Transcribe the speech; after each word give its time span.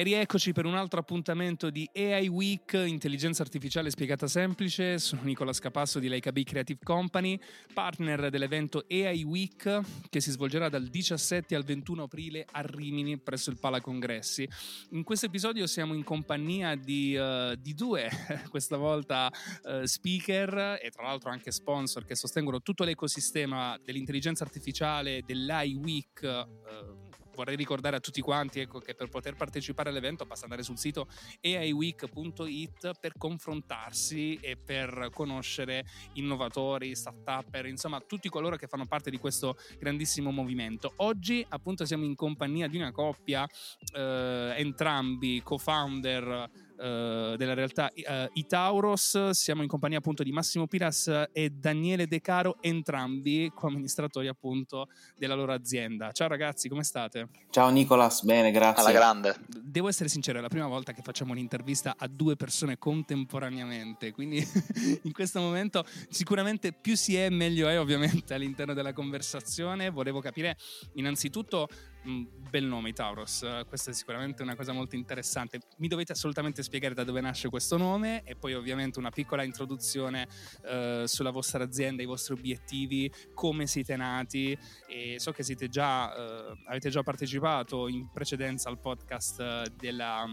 E 0.00 0.02
rieccoci 0.02 0.52
per 0.52 0.64
un 0.64 0.76
altro 0.76 0.98
appuntamento 0.98 1.68
di 1.68 1.86
AI 1.94 2.26
Week, 2.26 2.72
intelligenza 2.72 3.42
artificiale 3.42 3.90
spiegata 3.90 4.26
semplice. 4.28 4.98
Sono 4.98 5.20
Nicola 5.24 5.52
Scapasso 5.52 5.98
di 5.98 6.08
Leica 6.08 6.32
B 6.32 6.42
Creative 6.42 6.78
Company, 6.82 7.38
partner 7.74 8.30
dell'evento 8.30 8.86
AI 8.88 9.22
Week 9.24 9.80
che 10.08 10.20
si 10.22 10.30
svolgerà 10.30 10.70
dal 10.70 10.86
17 10.86 11.54
al 11.54 11.64
21 11.64 12.04
aprile 12.04 12.46
a 12.50 12.62
Rimini 12.62 13.18
presso 13.18 13.50
il 13.50 13.58
Pala 13.58 13.82
Congressi. 13.82 14.48
In 14.92 15.02
questo 15.02 15.26
episodio 15.26 15.66
siamo 15.66 15.92
in 15.92 16.02
compagnia 16.02 16.76
di, 16.76 17.14
uh, 17.14 17.54
di 17.56 17.74
due, 17.74 18.08
questa 18.48 18.78
volta 18.78 19.30
uh, 19.64 19.84
speaker 19.84 20.78
e 20.82 20.88
tra 20.88 21.02
l'altro 21.02 21.28
anche 21.28 21.50
sponsor 21.50 22.06
che 22.06 22.14
sostengono 22.14 22.62
tutto 22.62 22.84
l'ecosistema 22.84 23.78
dell'intelligenza 23.84 24.44
artificiale 24.44 25.20
dell'AI 25.26 25.74
Week. 25.74 26.22
Uh, 26.22 27.09
vorrei 27.40 27.56
ricordare 27.56 27.96
a 27.96 28.00
tutti 28.00 28.20
quanti 28.20 28.60
ecco, 28.60 28.80
che 28.80 28.94
per 28.94 29.08
poter 29.08 29.34
partecipare 29.34 29.88
all'evento 29.88 30.26
basta 30.26 30.44
andare 30.44 30.62
sul 30.62 30.76
sito 30.76 31.08
aiweek.it 31.40 32.98
per 33.00 33.14
confrontarsi 33.16 34.38
e 34.42 34.56
per 34.58 35.08
conoscere 35.12 35.86
innovatori, 36.14 36.94
start-upper, 36.94 37.64
insomma 37.66 37.98
tutti 38.00 38.28
coloro 38.28 38.56
che 38.56 38.66
fanno 38.66 38.84
parte 38.86 39.08
di 39.10 39.18
questo 39.18 39.56
grandissimo 39.78 40.30
movimento. 40.30 40.92
Oggi 40.96 41.44
appunto 41.48 41.86
siamo 41.86 42.04
in 42.04 42.14
compagnia 42.14 42.68
di 42.68 42.76
una 42.76 42.92
coppia, 42.92 43.48
eh, 43.94 44.54
entrambi 44.56 45.40
co-founder 45.42 46.68
uh, 46.80 47.36
della 47.36 47.54
realtà 47.54 47.90
uh, 47.94 48.28
Itauros. 48.32 49.30
Siamo 49.30 49.62
in 49.62 49.68
compagnia 49.68 49.98
appunto 49.98 50.22
di 50.22 50.32
Massimo 50.32 50.66
Piras 50.66 51.28
e 51.32 51.50
Daniele 51.50 52.06
De 52.06 52.20
Caro, 52.20 52.56
entrambi 52.60 53.50
co-amministratori 53.54 54.28
appunto 54.28 54.88
della 55.16 55.34
loro 55.34 55.52
azienda. 55.52 56.12
Ciao 56.12 56.28
ragazzi, 56.28 56.68
come 56.68 56.82
state? 56.82 57.28
Ciao 57.50 57.68
Nicolas, 57.68 58.22
bene, 58.22 58.50
grazie. 58.50 58.82
Alla 58.82 58.92
grande. 58.92 59.36
Devo 59.46 59.88
essere 59.88 60.08
sincero, 60.08 60.38
è 60.38 60.40
la 60.40 60.48
prima 60.48 60.66
volta 60.66 60.92
che 60.92 61.02
facciamo 61.02 61.32
un'intervista 61.32 61.94
a 61.98 62.08
due 62.08 62.36
persone 62.36 62.78
contemporaneamente, 62.78 64.12
quindi 64.12 64.42
in 65.02 65.12
questo 65.12 65.40
momento 65.40 65.84
sicuramente 66.08 66.72
più 66.72 66.96
si 66.96 67.16
è 67.16 67.28
meglio 67.28 67.68
è 67.68 67.78
ovviamente 67.78 68.34
all'interno 68.34 68.72
della 68.72 68.92
conversazione. 68.92 69.90
Volevo 69.90 70.20
capire 70.20 70.56
innanzitutto 70.94 71.68
bel 72.02 72.64
nome 72.64 72.92
Tauros, 72.92 73.46
questa 73.68 73.90
è 73.90 73.94
sicuramente 73.94 74.42
una 74.42 74.56
cosa 74.56 74.72
molto 74.72 74.96
interessante. 74.96 75.60
Mi 75.78 75.88
dovete 75.88 76.12
assolutamente 76.12 76.62
spiegare 76.62 76.94
da 76.94 77.04
dove 77.04 77.20
nasce 77.20 77.48
questo 77.48 77.76
nome 77.76 78.22
e 78.24 78.36
poi 78.36 78.54
ovviamente 78.54 78.98
una 78.98 79.10
piccola 79.10 79.42
introduzione 79.42 80.26
eh, 80.64 81.04
sulla 81.06 81.30
vostra 81.30 81.64
azienda, 81.64 82.02
i 82.02 82.06
vostri 82.06 82.34
obiettivi, 82.34 83.12
come 83.34 83.66
siete 83.66 83.96
nati. 83.96 84.56
E 84.86 85.18
so 85.18 85.32
che 85.32 85.42
siete 85.42 85.68
già, 85.68 86.14
eh, 86.14 86.62
avete 86.66 86.90
già 86.90 87.02
partecipato 87.02 87.88
in 87.88 88.10
precedenza 88.10 88.68
al 88.68 88.78
podcast 88.78 89.68
della... 89.76 90.26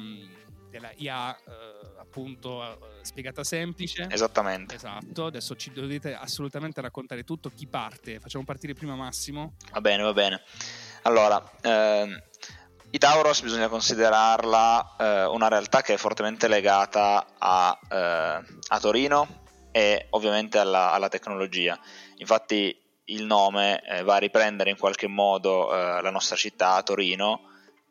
della 0.70 0.92
IA 0.98 1.36
eh, 1.36 1.42
appunto 1.98 2.64
eh, 2.64 2.78
spiegata 3.04 3.44
semplice. 3.44 4.08
Esattamente. 4.10 4.76
Esatto. 4.76 5.26
Adesso 5.26 5.56
ci 5.56 5.72
dovete 5.72 6.14
assolutamente 6.14 6.82
raccontare 6.82 7.24
tutto 7.24 7.50
chi 7.50 7.68
parte. 7.68 8.20
Facciamo 8.20 8.44
partire 8.44 8.74
prima 8.74 8.96
Massimo. 8.96 9.56
Va 9.72 9.82
bene 9.82 10.04
va 10.04 10.14
bene 10.14 10.42
allora, 11.04 11.44
ehm, 11.62 12.22
i 12.90 12.98
Tauros 12.98 13.42
bisogna 13.42 13.68
considerarla 13.68 14.96
eh, 14.98 15.26
una 15.26 15.50
realtà 15.50 15.82
che 15.82 15.96
è 15.96 15.98
fortemente 15.98 16.48
legata 16.48 17.36
a, 17.38 17.78
eh, 17.90 18.42
a 18.68 18.80
Torino 18.80 19.46
e 19.72 20.08
ovviamente 20.12 20.58
alla, 20.58 20.92
alla, 20.92 21.10
tecnologia. 21.10 21.78
Infatti 22.18 22.76
il 23.06 23.26
nome 23.26 23.82
eh, 23.84 24.04
va 24.04 24.16
a 24.16 24.20
riprendere 24.20 24.70
in 24.70 24.78
qualche 24.78 25.08
modo 25.08 25.74
eh, 25.74 26.02
la 26.02 26.10
nostra 26.10 26.36
città, 26.36 26.82
Torino, 26.82 27.42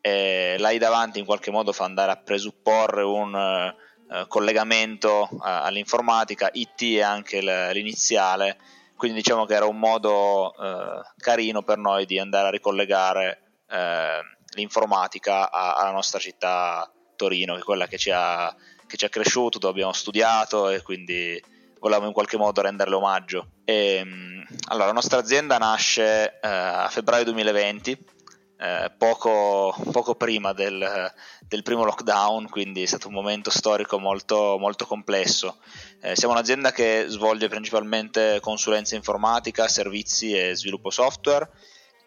e 0.01 0.55
l'AI 0.57 0.77
davanti 0.77 1.19
in 1.19 1.25
qualche 1.25 1.51
modo 1.51 1.71
fa 1.73 1.85
andare 1.85 2.11
a 2.11 2.17
presupporre 2.17 3.03
un 3.03 3.35
eh, 3.35 4.25
collegamento 4.27 5.29
eh, 5.31 5.37
all'informatica, 5.41 6.49
IT 6.53 6.81
è 6.81 7.01
anche 7.01 7.41
l'iniziale, 7.41 8.57
quindi 8.97 9.17
diciamo 9.17 9.45
che 9.45 9.53
era 9.53 9.65
un 9.65 9.77
modo 9.77 10.53
eh, 10.55 11.01
carino 11.17 11.61
per 11.61 11.77
noi 11.77 12.05
di 12.05 12.19
andare 12.19 12.47
a 12.47 12.51
ricollegare 12.51 13.41
eh, 13.69 14.21
l'informatica 14.55 15.51
a, 15.51 15.75
alla 15.75 15.91
nostra 15.91 16.19
città 16.19 16.91
Torino, 17.15 17.53
che 17.53 17.61
è 17.61 17.63
quella 17.63 17.87
che 17.87 17.97
ci, 17.97 18.11
ha, 18.13 18.53
che 18.85 18.97
ci 18.97 19.05
ha 19.05 19.09
cresciuto, 19.09 19.59
dove 19.59 19.73
abbiamo 19.73 19.93
studiato 19.93 20.69
e 20.69 20.81
quindi 20.81 21.41
volevamo 21.79 22.07
in 22.07 22.13
qualche 22.13 22.37
modo 22.37 22.61
renderle 22.61 22.95
omaggio. 22.95 23.51
E, 23.63 23.95
ehm, 23.95 24.45
allora, 24.69 24.87
la 24.87 24.93
nostra 24.93 25.19
azienda 25.19 25.57
nasce 25.57 26.39
eh, 26.39 26.47
a 26.47 26.87
febbraio 26.89 27.23
2020 27.25 28.15
eh, 28.59 28.91
poco, 28.97 29.75
poco, 29.91 30.15
prima 30.15 30.53
del, 30.53 31.11
del, 31.47 31.63
primo 31.63 31.83
lockdown, 31.83 32.49
quindi 32.49 32.81
è 32.81 32.85
stato 32.85 33.07
un 33.07 33.13
momento 33.13 33.49
storico 33.49 33.99
molto, 33.99 34.57
molto 34.59 34.85
complesso. 34.85 35.57
Eh, 36.01 36.15
siamo 36.15 36.33
un'azienda 36.33 36.71
che 36.71 37.05
svolge 37.07 37.47
principalmente 37.47 38.39
consulenza 38.41 38.95
informatica, 38.95 39.67
servizi 39.67 40.33
e 40.33 40.55
sviluppo 40.55 40.89
software. 40.89 41.49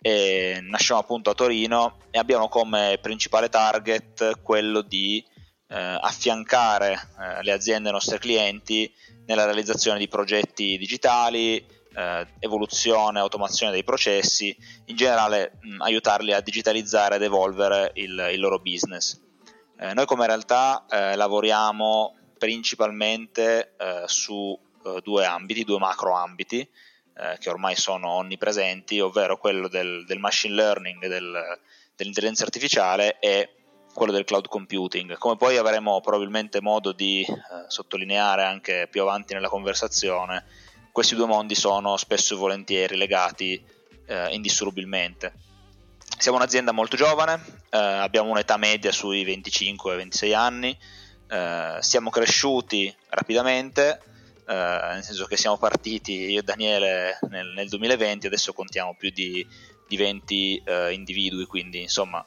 E 0.03 0.59
nasciamo 0.63 1.01
appunto 1.01 1.31
a 1.31 1.35
Torino 1.35 1.99
e 2.11 2.19
abbiamo 2.19 2.49
come 2.49 2.99
principale 3.03 3.51
target 3.51 4.41
quello 4.41 4.81
di 4.81 5.23
eh, 5.69 5.99
affiancare 6.01 6.93
eh, 6.93 7.43
le 7.43 7.53
aziende 7.53 7.89
ai 7.89 7.95
nostri 7.95 8.19
clienti 8.19 8.93
nella 9.27 9.45
realizzazione 9.45 9.99
di 9.99 10.09
progetti 10.09 10.77
digitali, 10.79 11.65
eh, 11.95 12.27
evoluzione, 12.39 13.19
automazione 13.19 13.73
dei 13.73 13.85
processi, 13.85 14.57
in 14.87 14.97
generale 14.97 15.59
mh, 15.61 15.83
aiutarli 15.83 16.33
a 16.33 16.41
digitalizzare 16.41 17.17
ed 17.17 17.23
evolvere 17.23 17.91
il, 17.95 18.31
il 18.33 18.41
loro 18.41 18.59
business. 18.59 19.21
Eh, 19.79 19.95
noi 19.95 20.07
come 20.07 20.27
realtà 20.27 20.85
eh, 20.91 21.17
lavoriamo 21.17 22.17
principalmente 22.39 23.75
eh, 23.79 24.03
su 24.07 24.59
eh, 24.85 25.01
due 25.03 25.25
ambiti, 25.25 25.65
due 25.65 25.79
macro 25.79 26.15
ambiti, 26.15 26.61
eh, 26.61 27.37
che 27.39 27.49
ormai 27.49 27.77
sono 27.77 28.11
onnipresenti, 28.11 29.01
ovvero 29.01 29.39
quello 29.39 29.69
del, 29.69 30.05
del 30.07 30.19
machine 30.19 30.55
learning, 30.55 31.07
del, 31.07 31.59
dell'intelligenza 31.97 32.45
artificiale 32.45 33.19
e 33.21 33.55
quello 33.93 34.13
del 34.13 34.25
cloud 34.25 34.47
computing. 34.47 35.19
Come 35.19 35.37
poi 35.37 35.57
avremo 35.57 36.01
probabilmente 36.01 36.61
modo 36.61 36.93
di 36.93 37.27
sottolineare 37.67 38.45
anche 38.45 38.87
più 38.89 39.03
avanti 39.03 39.35
nella 39.35 39.49
conversazione, 39.49 40.45
questi 40.93 41.15
due 41.15 41.27
mondi 41.27 41.55
sono 41.55 41.97
spesso 41.97 42.35
e 42.35 42.37
volentieri 42.37 42.97
legati 42.97 43.63
eh, 44.07 44.29
indissolubilmente. 44.35 45.33
Siamo 46.19 46.37
un'azienda 46.37 46.73
molto 46.73 46.97
giovane, 46.97 47.43
eh, 47.71 47.79
abbiamo 47.79 48.31
un'età 48.31 48.57
media 48.57 48.93
sui 48.93 49.25
25-26 49.25 50.35
anni, 50.35 50.77
eh, 51.29 51.79
siamo 51.81 52.11
cresciuti 52.11 52.95
rapidamente, 53.09 54.01
eh, 54.47 54.55
nel 54.93 55.03
senso 55.03 55.27
che 55.27 55.37
siamo 55.37 55.57
partiti 55.57 56.13
io 56.13 56.41
e 56.41 56.43
Daniele 56.43 57.19
nel, 57.29 57.53
nel 57.55 57.69
2020, 57.69 58.27
adesso 58.27 58.53
contiamo 58.53 58.95
più 58.99 59.11
di, 59.11 59.47
di 59.89 59.97
20 59.97 60.63
eh, 60.65 60.93
individui, 60.93 61.47
quindi 61.47 61.81
insomma 61.81 62.25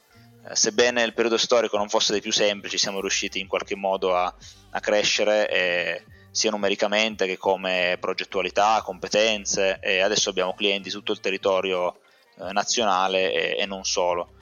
eh, 0.47 0.55
sebbene 0.55 1.03
il 1.03 1.13
periodo 1.13 1.37
storico 1.37 1.77
non 1.77 1.89
fosse 1.89 2.13
dei 2.13 2.21
più 2.21 2.31
semplici, 2.31 2.77
siamo 2.77 2.99
riusciti 2.99 3.39
in 3.39 3.47
qualche 3.47 3.75
modo 3.75 4.15
a, 4.15 4.33
a 4.71 4.79
crescere 4.79 5.49
e 5.49 6.03
sia 6.33 6.49
numericamente 6.49 7.27
che 7.27 7.37
come 7.37 7.97
progettualità, 7.99 8.81
competenze 8.83 9.77
e 9.79 9.99
adesso 9.99 10.31
abbiamo 10.31 10.55
clienti 10.55 10.89
su 10.89 10.97
tutto 10.97 11.11
il 11.11 11.19
territorio 11.19 11.99
eh, 12.39 12.51
nazionale 12.51 13.31
e, 13.31 13.61
e, 13.61 13.65
non 13.67 13.85
solo. 13.85 14.33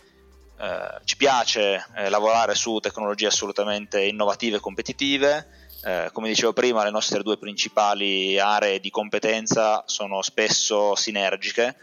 Eh, 0.57 1.01
ci 1.03 1.17
piace 1.17 1.85
eh, 1.97 2.07
lavorare 2.07 2.55
su 2.55 2.79
tecnologie 2.79 3.27
assolutamente 3.27 4.01
innovative 4.01 4.55
e 4.55 4.59
competitive, 4.61 5.47
eh, 5.83 6.09
come 6.13 6.29
dicevo 6.29 6.53
prima 6.53 6.85
le 6.85 6.91
nostre 6.91 7.23
due 7.23 7.37
principali 7.37 8.39
aree 8.39 8.79
di 8.79 8.89
competenza 8.89 9.83
sono 9.85 10.21
spesso 10.21 10.95
sinergiche, 10.95 11.75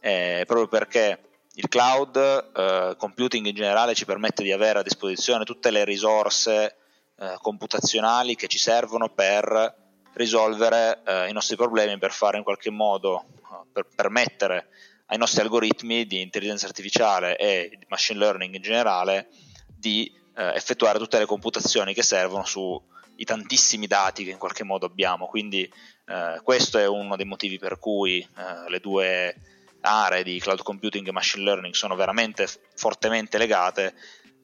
eh, 0.00 0.42
proprio 0.44 0.66
perché 0.66 1.20
il 1.54 1.68
cloud 1.68 2.16
eh, 2.16 2.94
computing 2.96 3.46
in 3.46 3.54
generale 3.54 3.94
ci 3.94 4.06
permette 4.06 4.42
di 4.42 4.50
avere 4.50 4.80
a 4.80 4.82
disposizione 4.82 5.44
tutte 5.44 5.70
le 5.70 5.84
risorse 5.84 6.78
eh, 7.22 7.38
computazionali 7.40 8.34
che 8.34 8.48
ci 8.48 8.58
servono 8.58 9.08
per 9.08 9.76
risolvere 10.14 11.02
eh, 11.06 11.28
i 11.28 11.32
nostri 11.32 11.54
problemi, 11.54 11.96
per 11.96 12.10
fare 12.10 12.36
in 12.36 12.42
qualche 12.42 12.70
modo, 12.70 13.26
eh, 13.36 13.68
per 13.72 13.86
permettere 13.94 14.66
ai 15.06 15.18
nostri 15.18 15.40
algoritmi 15.40 16.04
di 16.04 16.20
intelligenza 16.20 16.66
artificiale 16.66 17.36
e 17.36 17.76
di 17.78 17.86
machine 17.88 18.18
learning 18.18 18.56
in 18.56 18.62
generale 18.62 19.28
di 19.66 20.12
eh, 20.34 20.52
effettuare 20.54 20.98
tutte 20.98 21.18
le 21.18 21.26
computazioni 21.26 21.94
che 21.94 22.02
servono 22.02 22.44
sui 22.44 23.24
tantissimi 23.24 23.86
dati 23.86 24.24
che 24.24 24.30
in 24.30 24.38
qualche 24.38 24.64
modo 24.64 24.86
abbiamo. 24.86 25.26
Quindi 25.26 25.62
eh, 25.62 26.40
questo 26.42 26.78
è 26.78 26.88
uno 26.88 27.14
dei 27.14 27.26
motivi 27.26 27.60
per 27.60 27.78
cui 27.78 28.26
le 28.66 28.80
due 28.80 29.36
aree 29.82 30.24
di 30.24 30.40
cloud 30.40 30.62
computing 30.62 31.06
e 31.06 31.12
machine 31.12 31.44
learning 31.44 31.74
sono 31.74 31.94
veramente 31.94 32.48
fortemente 32.74 33.38
legate 33.38 33.94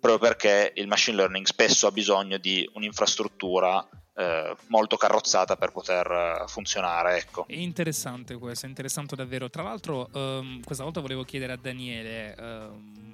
proprio 0.00 0.18
perché 0.18 0.72
il 0.76 0.86
machine 0.86 1.16
learning 1.16 1.46
spesso 1.46 1.86
ha 1.86 1.92
bisogno 1.92 2.38
di 2.38 2.68
un'infrastruttura 2.74 3.86
eh, 4.18 4.56
molto 4.66 4.96
carrozzata 4.96 5.56
per 5.56 5.70
poter 5.70 6.10
eh, 6.10 6.48
funzionare. 6.48 7.18
Ecco. 7.18 7.46
È 7.46 7.54
interessante 7.54 8.36
questo, 8.36 8.66
è 8.66 8.68
interessante 8.68 9.14
davvero. 9.14 9.48
Tra 9.48 9.62
l'altro, 9.62 10.08
um, 10.12 10.60
questa 10.62 10.82
volta 10.82 11.00
volevo 11.00 11.22
chiedere 11.22 11.52
a 11.52 11.56
Daniele. 11.56 12.34
Um, 12.38 13.06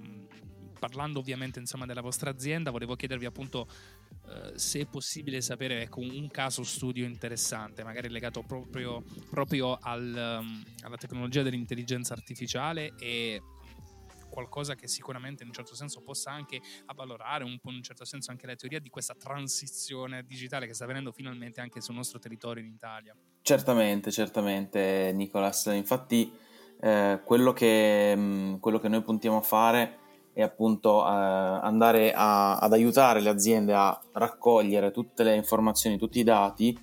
parlando 0.79 1.19
ovviamente 1.19 1.59
insomma, 1.59 1.87
della 1.87 2.03
vostra 2.03 2.31
azienda, 2.31 2.71
volevo 2.71 2.95
chiedervi 2.95 3.25
appunto 3.25 3.67
uh, 4.27 4.53
se 4.55 4.81
è 4.81 4.87
possibile 4.87 5.41
sapere 5.41 5.83
ecco, 5.83 6.01
un 6.01 6.29
caso 6.31 6.63
studio 6.63 7.07
interessante, 7.07 7.83
magari 7.85 8.11
legato 8.11 8.43
proprio, 8.43 9.03
proprio 9.31 9.79
al, 9.81 10.41
um, 10.41 10.63
alla 10.83 10.97
tecnologia 10.97 11.43
dell'intelligenza 11.43 12.13
artificiale 12.13 12.93
e 12.99 13.41
qualcosa 14.35 14.75
che 14.75 14.89
sicuramente 14.89 15.45
in 15.45 15.49
un 15.51 15.55
certo 15.55 15.77
senso 15.77 16.01
possa 16.01 16.33
anche 16.33 16.61
avvalorare 16.87 17.45
un 17.45 17.59
po' 17.61 17.71
in 17.71 17.77
un 17.77 17.83
certo 17.83 18.05
senso 18.05 18.33
anche 18.33 18.47
la 18.47 18.57
teoria 18.57 18.81
di 18.81 18.89
questa 18.89 19.15
transizione 19.15 20.25
digitale 20.25 20.67
che 20.67 20.75
sta 20.75 20.83
avvenendo 20.83 21.13
finalmente 21.13 21.61
anche 21.61 21.81
sul 21.81 21.95
nostro 21.95 22.19
territorio 22.19 22.65
in 22.65 22.71
Italia. 22.71 23.15
Certamente, 23.43 24.11
certamente 24.11 25.13
Nicolas, 25.15 25.67
infatti 25.67 26.33
eh, 26.81 27.21
quello, 27.25 27.53
che, 27.53 28.15
mh, 28.17 28.21
mm, 28.21 28.55
quello, 28.57 28.81
che, 28.81 28.89
noi 28.89 29.03
puntiamo 29.03 29.37
a 29.37 29.43
fare 29.43 29.99
è 30.33 30.43
appunto 30.43 31.07
eh, 31.07 31.09
andare 31.09 32.13
a, 32.13 32.57
ad 32.57 32.73
aiutare 32.73 33.21
le 33.21 33.29
aziende 33.29 33.73
a 33.73 33.99
raccogliere 34.15 34.91
tutte 34.91 35.23
le 35.23 35.37
informazioni, 35.37 35.97
tutti 35.97 36.19
i 36.19 36.25
dati 36.25 36.77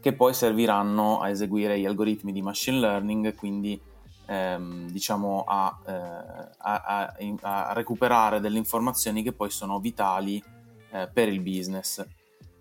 che 0.00 0.14
poi 0.14 0.32
serviranno 0.32 1.20
a 1.20 1.28
eseguire 1.28 1.78
gli 1.78 1.84
algoritmi 1.84 2.32
di 2.32 2.40
machine 2.40 2.78
learning, 2.78 3.34
quindi 3.34 3.80
ehm, 4.26 4.90
diciamo 4.90 5.44
a, 5.46 5.78
eh, 5.86 5.92
a, 6.58 7.12
a, 7.40 7.72
recuperare 7.72 8.40
delle 8.40 8.58
informazioni 8.58 9.22
che 9.22 9.32
poi 9.32 9.50
sono 9.50 9.78
vitali 9.78 10.42
eh, 10.90 11.08
per 11.12 11.28
il 11.28 11.40
business. 11.40 12.04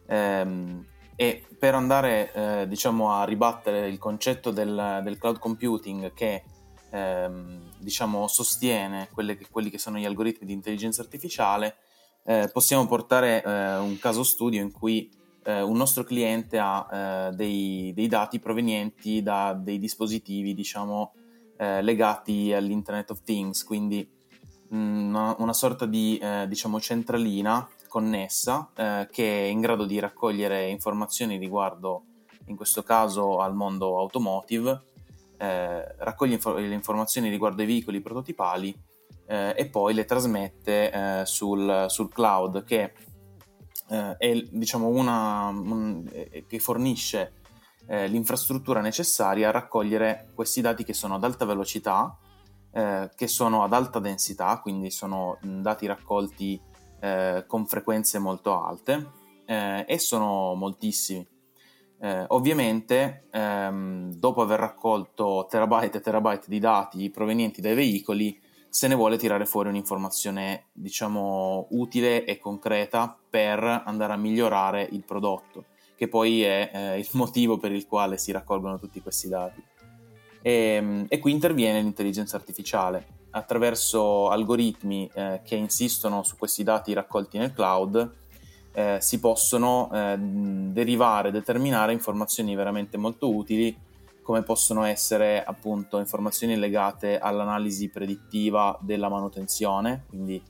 Ehm, 0.07 0.85
e 1.17 1.45
per 1.57 1.75
andare 1.75 2.33
eh, 2.33 2.67
diciamo 2.67 3.11
a 3.11 3.23
ribattere 3.23 3.87
il 3.87 3.97
concetto 3.97 4.51
del, 4.51 4.99
del 5.01 5.17
cloud 5.17 5.39
computing 5.39 6.13
che 6.13 6.43
ehm, 6.91 7.71
diciamo 7.79 8.27
sostiene 8.27 9.09
che, 9.15 9.47
quelli 9.49 9.69
che 9.69 9.77
sono 9.77 9.97
gli 9.97 10.05
algoritmi 10.05 10.45
di 10.45 10.53
intelligenza 10.53 11.01
artificiale, 11.01 11.77
eh, 12.25 12.49
possiamo 12.51 12.85
portare 12.85 13.43
eh, 13.43 13.75
un 13.77 13.97
caso 13.99 14.23
studio 14.23 14.61
in 14.61 14.71
cui 14.71 15.09
eh, 15.45 15.61
un 15.61 15.77
nostro 15.77 16.03
cliente 16.03 16.57
ha 16.59 16.87
eh, 17.29 17.35
dei, 17.35 17.93
dei, 17.93 18.07
dati 18.07 18.39
provenienti 18.39 19.21
da 19.21 19.53
dei 19.53 19.79
dispositivi, 19.79 20.53
diciamo, 20.53 21.13
eh, 21.57 21.81
legati 21.81 22.53
all'Internet 22.53 23.11
of 23.11 23.23
Things, 23.23 23.63
quindi 23.63 24.07
mh, 24.69 24.77
mm, 24.77 25.15
una, 25.37 25.53
sorta 25.53 25.85
di 25.85 26.17
eh, 26.17 26.45
diciamo 26.47 26.79
centralina 26.79 27.67
connessa 27.87 28.71
eh, 28.75 29.07
che 29.11 29.45
è 29.45 29.47
in 29.47 29.61
grado 29.61 29.85
di 29.85 29.99
raccogliere 29.99 30.67
informazioni 30.67 31.37
riguardo, 31.37 32.03
in 32.47 32.55
questo 32.55 32.83
caso, 32.83 33.39
al 33.39 33.55
mondo 33.55 33.99
automotive, 33.99 34.83
eh, 35.37 35.95
raccoglie 35.97 36.33
infor- 36.33 36.59
le 36.59 36.73
informazioni 36.73 37.29
riguardo 37.29 37.61
ai 37.61 37.67
veicoli 37.67 38.01
prototipali 38.01 38.77
eh, 39.27 39.53
e 39.55 39.67
poi 39.67 39.93
le 39.93 40.05
trasmette 40.05 40.91
eh, 40.91 41.25
sul, 41.25 41.85
sul, 41.87 42.09
cloud 42.09 42.63
che 42.63 42.93
è 43.87 44.41
diciamo 44.49 44.87
una 44.87 45.49
un, 45.49 46.03
che 46.47 46.57
fornisce 46.57 47.33
eh, 47.87 48.07
l'infrastruttura 48.07 48.81
necessaria 48.81 49.49
a 49.49 49.51
raccogliere 49.51 50.29
questi 50.33 50.61
dati 50.61 50.83
che 50.83 50.93
sono 50.93 51.15
ad 51.15 51.23
alta 51.23 51.45
velocità, 51.45 52.17
eh, 52.71 53.09
che 53.15 53.27
sono 53.27 53.63
ad 53.63 53.73
alta 53.73 53.99
densità, 53.99 54.59
quindi 54.59 54.91
sono 54.91 55.37
dati 55.41 55.85
raccolti 55.85 56.59
eh, 56.99 57.43
con 57.47 57.65
frequenze 57.65 58.19
molto 58.19 58.61
alte 58.61 59.11
eh, 59.45 59.85
e 59.87 59.99
sono 59.99 60.55
moltissimi. 60.55 61.25
Eh, 61.97 62.25
ovviamente, 62.29 63.27
ehm, 63.31 64.13
dopo 64.15 64.41
aver 64.41 64.59
raccolto 64.59 65.47
terabyte 65.49 65.97
e 65.97 66.01
terabyte 66.01 66.45
di 66.47 66.59
dati 66.59 67.09
provenienti 67.09 67.61
dai 67.61 67.75
veicoli, 67.75 68.39
se 68.67 68.89
ne 68.89 68.95
vuole 68.95 69.17
tirare 69.17 69.45
fuori 69.45 69.69
un'informazione, 69.69 70.65
diciamo, 70.73 71.67
utile 71.71 72.25
e 72.25 72.37
concreta 72.37 73.17
per 73.29 73.63
andare 73.85 74.11
a 74.11 74.17
migliorare 74.17 74.83
il 74.91 75.05
prodotto 75.05 75.65
che 75.95 76.07
poi 76.07 76.43
è 76.43 76.71
eh, 76.73 76.99
il 76.99 77.07
motivo 77.13 77.57
per 77.57 77.71
il 77.71 77.87
quale 77.87 78.17
si 78.17 78.31
raccolgono 78.31 78.79
tutti 78.79 79.01
questi 79.01 79.27
dati. 79.27 79.63
E, 80.41 80.51
ehm, 80.51 81.05
e 81.09 81.19
qui 81.19 81.31
interviene 81.31 81.81
l'intelligenza 81.81 82.35
artificiale 82.35 83.23
attraverso 83.31 84.29
algoritmi 84.29 85.09
eh, 85.13 85.41
che 85.43 85.55
insistono 85.55 86.23
su 86.23 86.37
questi 86.37 86.63
dati 86.63 86.93
raccolti 86.93 87.37
nel 87.37 87.53
cloud. 87.53 88.13
Eh, 88.71 88.97
si 88.99 89.19
possono 89.19 89.89
eh, 89.93 90.17
derivare, 90.17 91.31
determinare 91.31 91.93
informazioni 91.93 92.55
veramente 92.55 92.97
molto 92.97 93.33
utili 93.33 93.75
come 94.25 94.41
possono 94.41 94.83
essere 94.83 95.43
appunto 95.43 95.99
informazioni 95.99 96.57
legate 96.57 97.19
all'analisi 97.19 97.89
predittiva 97.89 98.75
della 98.81 99.07
manutenzione, 99.07 100.05
quindi 100.09 100.41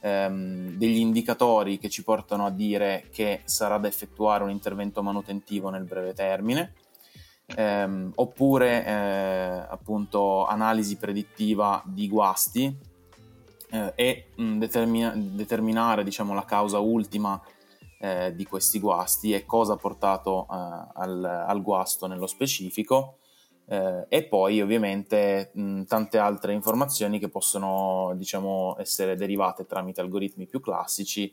ehm, 0.00 0.76
degli 0.76 0.98
indicatori 0.98 1.78
che 1.78 1.88
ci 1.88 2.02
portano 2.02 2.46
a 2.46 2.50
dire 2.50 3.06
che 3.10 3.42
sarà 3.44 3.78
da 3.78 3.88
effettuare 3.88 4.44
un 4.44 4.50
intervento 4.50 5.02
manutentivo 5.02 5.70
nel 5.70 5.84
breve 5.84 6.14
termine, 6.14 6.74
ehm, 7.46 8.12
oppure 8.14 8.84
eh, 8.84 9.66
appunto 9.68 10.46
analisi 10.46 10.96
predittiva 10.96 11.82
di 11.84 12.08
guasti 12.08 12.76
eh, 13.70 13.92
e 13.94 14.26
mh, 14.34 14.58
determina- 14.58 15.14
determinare 15.16 16.04
diciamo, 16.04 16.34
la 16.34 16.44
causa 16.44 16.78
ultima 16.78 17.40
eh, 17.98 18.34
di 18.34 18.44
questi 18.44 18.80
guasti 18.80 19.32
e 19.32 19.44
cosa 19.44 19.74
ha 19.74 19.76
portato 19.76 20.46
eh, 20.50 20.54
al, 20.94 21.24
al 21.24 21.62
guasto 21.62 22.06
nello 22.06 22.26
specifico 22.26 23.18
eh, 23.70 24.04
e 24.08 24.24
poi 24.24 24.60
ovviamente 24.60 25.52
mh, 25.54 25.84
tante 25.84 26.18
altre 26.18 26.52
informazioni 26.52 27.20
che 27.20 27.28
possono 27.28 28.12
diciamo, 28.16 28.74
essere 28.80 29.14
derivate 29.14 29.64
tramite 29.64 30.00
algoritmi 30.00 30.46
più 30.46 30.58
classici, 30.58 31.32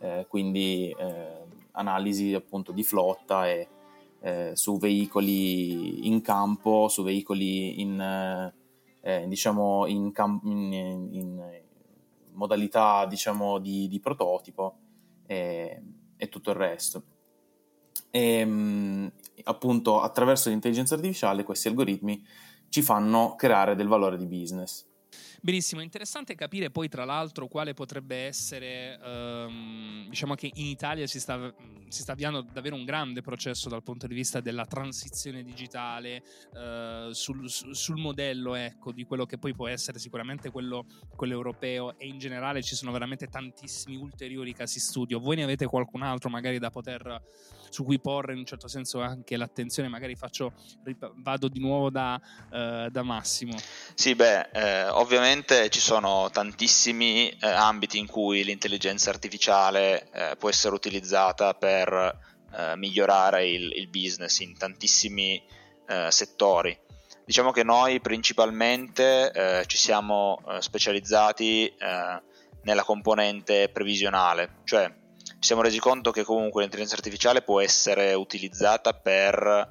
eh, 0.00 0.26
quindi 0.28 0.94
eh, 0.98 1.44
analisi 1.72 2.34
appunto 2.34 2.72
di 2.72 2.82
flotta 2.82 3.48
e 3.48 3.68
eh, 4.20 4.50
su 4.52 4.76
veicoli 4.76 6.06
in 6.06 6.20
campo, 6.20 6.88
su 6.88 7.02
veicoli 7.02 7.80
in, 7.80 8.52
eh, 9.00 9.24
diciamo 9.26 9.86
in, 9.86 10.12
cam- 10.12 10.40
in, 10.44 11.08
in, 11.10 11.60
modalità 12.32 13.06
diciamo 13.06 13.58
di, 13.58 13.88
di 13.88 13.98
prototipo 13.98 14.76
e, 15.26 15.80
tutto 16.28 16.50
il 16.50 16.56
resto. 16.56 17.02
E, 18.10 18.20
ehm, 18.20 19.12
appunto 19.44 20.00
attraverso 20.00 20.48
l'intelligenza 20.48 20.94
artificiale 20.94 21.42
questi 21.42 21.68
algoritmi 21.68 22.24
ci 22.68 22.82
fanno 22.82 23.34
creare 23.36 23.74
del 23.74 23.88
valore 23.88 24.16
di 24.16 24.26
business. 24.26 24.87
Benissimo, 25.40 25.80
interessante 25.82 26.34
capire 26.34 26.68
poi 26.68 26.88
tra 26.88 27.04
l'altro 27.04 27.46
quale 27.46 27.72
potrebbe 27.72 28.26
essere, 28.26 28.98
ehm, 29.00 30.08
diciamo 30.08 30.34
che 30.34 30.50
in 30.52 30.66
Italia 30.66 31.06
si 31.06 31.20
sta, 31.20 31.54
si 31.86 32.02
sta, 32.02 32.10
avviando 32.10 32.40
davvero 32.40 32.74
un 32.74 32.84
grande 32.84 33.20
processo 33.22 33.68
dal 33.68 33.84
punto 33.84 34.08
di 34.08 34.14
vista 34.16 34.40
della 34.40 34.66
transizione 34.66 35.44
digitale 35.44 36.24
eh, 36.52 37.10
sul, 37.12 37.48
sul, 37.48 37.96
modello 37.98 38.56
ecco, 38.56 38.90
di 38.90 39.04
quello 39.04 39.26
che 39.26 39.38
poi 39.38 39.54
può 39.54 39.68
essere 39.68 40.00
sicuramente 40.00 40.50
quello, 40.50 40.86
quello, 41.14 41.34
europeo 41.34 41.96
e 41.98 42.08
in 42.08 42.18
generale 42.18 42.60
ci 42.60 42.74
sono 42.74 42.90
veramente 42.90 43.28
tantissimi 43.28 43.94
ulteriori 43.94 44.52
casi 44.52 44.80
studio. 44.80 45.20
Voi 45.20 45.36
ne 45.36 45.44
avete 45.44 45.66
qualcun 45.66 46.02
altro 46.02 46.30
magari 46.30 46.58
da 46.58 46.70
poter 46.70 47.22
su 47.70 47.84
cui 47.84 48.00
porre 48.00 48.32
in 48.32 48.38
un 48.38 48.44
certo 48.44 48.66
senso 48.66 49.02
anche 49.02 49.36
l'attenzione, 49.36 49.88
magari 49.88 50.16
faccio, 50.16 50.52
vado 51.16 51.48
di 51.48 51.60
nuovo 51.60 51.90
da, 51.90 52.20
eh, 52.50 52.88
da 52.90 53.02
Massimo. 53.02 53.56
Sì, 53.94 54.14
beh, 54.14 54.48
eh, 54.52 54.88
ovviamente 54.88 55.27
ci 55.68 55.80
sono 55.80 56.30
tantissimi 56.30 57.28
eh, 57.28 57.46
ambiti 57.46 57.98
in 57.98 58.06
cui 58.06 58.44
l'intelligenza 58.44 59.10
artificiale 59.10 60.08
eh, 60.10 60.36
può 60.38 60.48
essere 60.48 60.74
utilizzata 60.74 61.52
per 61.54 62.18
eh, 62.56 62.76
migliorare 62.76 63.46
il, 63.46 63.70
il, 63.76 63.88
business 63.88 64.38
in 64.38 64.56
tantissimi 64.56 65.42
eh, 65.86 66.10
settori. 66.10 66.78
Diciamo 67.26 67.50
che 67.50 67.62
noi 67.62 68.00
principalmente 68.00 69.64
ci 69.66 69.76
siamo 69.76 70.40
specializzati 70.60 71.70
nella 72.62 72.84
componente 72.84 73.68
previsionale, 73.68 74.60
cioè 74.64 74.90
ci 75.38 75.46
siamo 75.46 75.60
resi 75.60 75.78
conto 75.78 76.10
che 76.10 76.24
comunque 76.24 76.62
l'intelligenza 76.62 76.96
artificiale 76.96 77.42
può 77.42 77.60
essere 77.60 78.14
utilizzata 78.14 78.94
per 78.94 79.68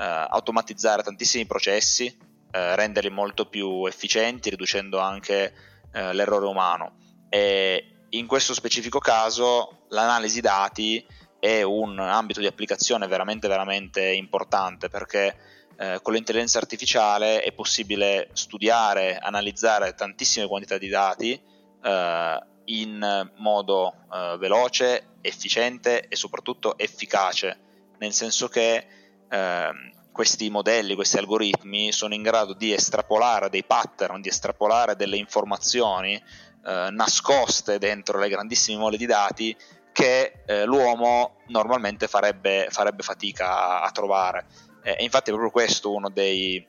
eh, 0.00 0.02
automatizzare 0.02 1.02
tantissimi 1.02 1.44
processi, 1.44 2.16
eh, 2.50 2.76
renderli 2.76 3.10
molto 3.10 3.46
più 3.46 3.86
efficienti, 3.86 4.50
riducendo 4.50 4.98
anche 4.98 5.52
eh, 5.92 6.12
l'errore 6.12 6.46
umano. 6.46 6.96
E 7.28 8.06
in 8.10 8.26
questo 8.26 8.54
specifico 8.54 8.98
caso 8.98 9.84
l'analisi 9.88 10.40
dati 10.40 11.04
è 11.38 11.62
un 11.62 11.98
ambito 11.98 12.40
di 12.40 12.46
applicazione 12.46 13.06
veramente 13.06 13.48
veramente 13.48 14.04
importante 14.04 14.88
perché 14.88 15.36
eh, 15.78 16.00
con 16.02 16.12
l'intelligenza 16.12 16.58
artificiale 16.58 17.42
è 17.42 17.52
possibile 17.52 18.28
studiare, 18.34 19.16
analizzare 19.16 19.94
tantissime 19.94 20.46
quantità 20.46 20.76
di 20.76 20.88
dati 20.88 21.40
eh, 21.82 22.44
in 22.66 23.30
modo 23.36 23.94
eh, 24.12 24.36
veloce, 24.38 25.14
efficiente 25.22 26.06
e 26.08 26.16
soprattutto 26.16 26.76
efficace, 26.76 27.58
nel 27.98 28.12
senso 28.12 28.48
che 28.48 28.86
ehm, 29.28 29.92
questi 30.12 30.50
modelli, 30.50 30.94
questi 30.94 31.18
algoritmi 31.18 31.92
sono 31.92 32.14
in 32.14 32.22
grado 32.22 32.52
di 32.52 32.72
estrapolare 32.72 33.48
dei 33.48 33.64
pattern, 33.64 34.20
di 34.20 34.28
estrapolare 34.28 34.96
delle 34.96 35.16
informazioni 35.16 36.14
eh, 36.14 36.88
nascoste 36.90 37.78
dentro 37.78 38.18
le 38.18 38.28
grandissime 38.28 38.78
mole 38.78 38.96
di 38.96 39.06
dati 39.06 39.56
che 39.92 40.42
eh, 40.46 40.64
l'uomo 40.64 41.38
normalmente 41.48 42.06
farebbe, 42.06 42.68
farebbe 42.70 43.02
fatica 43.02 43.80
a, 43.80 43.82
a 43.82 43.90
trovare. 43.90 44.46
Eh, 44.82 44.96
e 44.98 45.04
infatti 45.04 45.30
è 45.30 45.32
proprio 45.32 45.50
questo 45.50 45.92
uno 45.92 46.08
dei, 46.10 46.64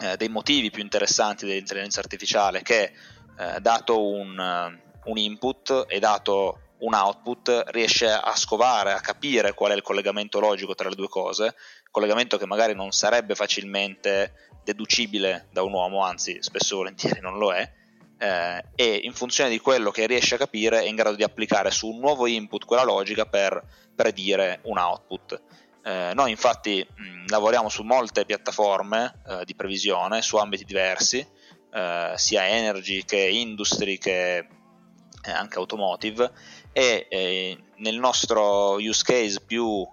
eh, 0.00 0.16
dei 0.16 0.28
motivi 0.28 0.70
più 0.70 0.82
interessanti 0.82 1.46
dell'intelligenza 1.46 2.00
artificiale, 2.00 2.62
che 2.62 2.92
eh, 3.38 3.60
dato 3.60 4.02
un, 4.02 4.78
un 5.04 5.16
input 5.18 5.86
e 5.88 5.98
dato 5.98 6.60
un 6.80 6.94
output 6.94 7.64
riesce 7.68 8.10
a 8.10 8.34
scovare, 8.34 8.92
a 8.92 9.00
capire 9.00 9.54
qual 9.54 9.72
è 9.72 9.74
il 9.74 9.82
collegamento 9.82 10.40
logico 10.40 10.74
tra 10.74 10.88
le 10.88 10.94
due 10.94 11.08
cose, 11.08 11.54
collegamento 11.90 12.38
che 12.38 12.46
magari 12.46 12.74
non 12.74 12.92
sarebbe 12.92 13.34
facilmente 13.34 14.50
deducibile 14.64 15.48
da 15.52 15.62
un 15.62 15.72
uomo, 15.72 16.04
anzi 16.04 16.38
spesso 16.40 16.74
e 16.74 16.76
volentieri 16.76 17.20
non 17.20 17.38
lo 17.38 17.52
è, 17.52 17.70
eh, 18.18 18.64
e 18.74 19.00
in 19.02 19.14
funzione 19.14 19.48
di 19.50 19.58
quello 19.58 19.90
che 19.90 20.06
riesce 20.06 20.34
a 20.34 20.38
capire 20.38 20.82
è 20.82 20.86
in 20.86 20.94
grado 20.94 21.16
di 21.16 21.22
applicare 21.22 21.70
su 21.70 21.88
un 21.88 21.98
nuovo 21.98 22.26
input 22.26 22.64
quella 22.64 22.84
logica 22.84 23.24
per 23.24 23.62
predire 23.94 24.60
un 24.64 24.78
output. 24.78 25.40
Eh, 25.82 26.12
noi 26.14 26.30
infatti 26.30 26.86
mh, 26.86 27.28
lavoriamo 27.28 27.70
su 27.70 27.82
molte 27.82 28.26
piattaforme 28.26 29.22
eh, 29.26 29.44
di 29.44 29.54
previsione, 29.54 30.20
su 30.20 30.36
ambiti 30.36 30.64
diversi, 30.64 31.26
eh, 31.72 32.12
sia 32.14 32.46
energy 32.46 33.04
che 33.04 33.16
industry 33.16 33.96
che 33.96 34.36
eh, 34.36 35.30
anche 35.30 35.58
automotive 35.58 36.30
e 36.72 37.06
eh, 37.08 37.58
nel 37.76 37.96
nostro 37.96 38.74
use 38.74 39.02
case 39.02 39.40
più, 39.40 39.88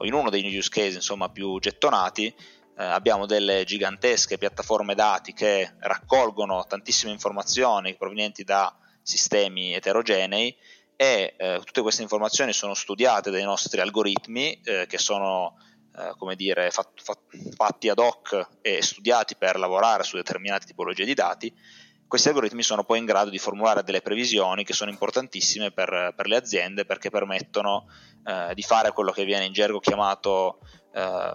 o 0.00 0.04
in 0.06 0.14
uno 0.14 0.30
dei 0.30 0.56
use 0.56 0.68
case 0.68 0.96
insomma, 0.96 1.28
più 1.28 1.58
gettonati, 1.58 2.26
eh, 2.26 2.84
abbiamo 2.84 3.26
delle 3.26 3.64
gigantesche 3.64 4.38
piattaforme 4.38 4.94
dati 4.94 5.32
che 5.32 5.74
raccolgono 5.80 6.64
tantissime 6.66 7.12
informazioni 7.12 7.96
provenienti 7.96 8.44
da 8.44 8.74
sistemi 9.02 9.74
eterogenei 9.74 10.56
e 10.94 11.34
eh, 11.36 11.60
tutte 11.64 11.82
queste 11.82 12.02
informazioni 12.02 12.52
sono 12.52 12.74
studiate 12.74 13.30
dai 13.30 13.42
nostri 13.42 13.80
algoritmi 13.80 14.60
eh, 14.62 14.86
che 14.88 14.98
sono 14.98 15.56
eh, 15.96 16.14
come 16.16 16.36
dire, 16.36 16.70
fat, 16.70 16.90
fat, 17.02 17.20
fatti 17.56 17.88
ad 17.88 17.98
hoc 17.98 18.48
e 18.60 18.82
studiati 18.82 19.34
per 19.36 19.58
lavorare 19.58 20.04
su 20.04 20.16
determinate 20.16 20.66
tipologie 20.66 21.04
di 21.04 21.14
dati. 21.14 21.52
Questi 22.08 22.28
algoritmi 22.28 22.62
sono 22.62 22.84
poi 22.84 22.98
in 22.98 23.04
grado 23.04 23.28
di 23.28 23.38
formulare 23.38 23.82
delle 23.82 24.00
previsioni 24.00 24.64
che 24.64 24.72
sono 24.72 24.90
importantissime 24.90 25.70
per, 25.72 26.14
per 26.16 26.26
le 26.26 26.36
aziende 26.36 26.86
perché 26.86 27.10
permettono 27.10 27.86
eh, 28.24 28.54
di 28.54 28.62
fare 28.62 28.92
quello 28.92 29.12
che 29.12 29.26
viene 29.26 29.44
in 29.44 29.52
gergo 29.52 29.78
chiamato 29.78 30.60
eh, 30.94 31.34